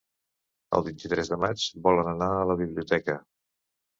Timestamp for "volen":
1.87-2.09